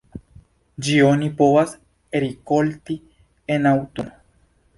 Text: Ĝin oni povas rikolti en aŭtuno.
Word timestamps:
Ĝin 0.87 1.03
oni 1.09 1.29
povas 1.41 1.75
rikolti 2.25 2.97
en 3.59 3.71
aŭtuno. 3.75 4.17